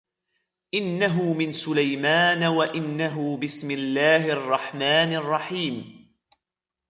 إنه 0.73 1.33
من 1.33 1.51
سليمان 1.51 2.43
وإنه 2.43 3.37
بسم 3.37 3.71
الله 3.71 4.29
الرحمن 4.31 5.13
الرحيم 5.15 6.07